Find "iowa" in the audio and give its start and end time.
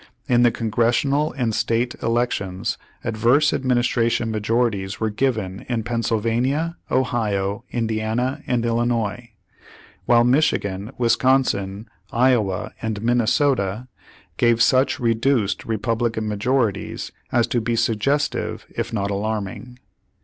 12.11-12.71